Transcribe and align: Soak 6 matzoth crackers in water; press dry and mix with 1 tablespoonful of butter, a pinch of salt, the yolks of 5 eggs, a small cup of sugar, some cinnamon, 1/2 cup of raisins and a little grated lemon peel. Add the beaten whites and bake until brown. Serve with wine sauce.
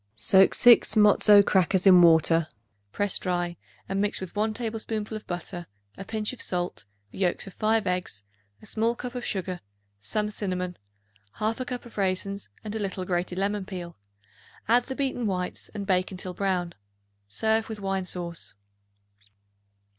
Soak 0.15 0.55
6 0.55 0.95
matzoth 0.95 1.45
crackers 1.45 1.85
in 1.85 2.01
water; 2.01 2.47
press 2.91 3.19
dry 3.19 3.55
and 3.87 4.01
mix 4.01 4.19
with 4.19 4.35
1 4.35 4.51
tablespoonful 4.55 5.15
of 5.15 5.27
butter, 5.27 5.67
a 5.95 6.03
pinch 6.03 6.33
of 6.33 6.41
salt, 6.41 6.85
the 7.11 7.19
yolks 7.19 7.45
of 7.45 7.53
5 7.53 7.85
eggs, 7.85 8.23
a 8.63 8.65
small 8.65 8.95
cup 8.95 9.13
of 9.13 9.23
sugar, 9.23 9.61
some 9.99 10.31
cinnamon, 10.31 10.75
1/2 11.37 11.67
cup 11.67 11.85
of 11.85 11.99
raisins 11.99 12.49
and 12.63 12.73
a 12.73 12.79
little 12.79 13.05
grated 13.05 13.37
lemon 13.37 13.63
peel. 13.63 13.95
Add 14.67 14.85
the 14.85 14.95
beaten 14.95 15.27
whites 15.27 15.69
and 15.75 15.85
bake 15.85 16.09
until 16.09 16.33
brown. 16.33 16.73
Serve 17.27 17.69
with 17.69 17.79
wine 17.79 18.05
sauce. 18.05 18.55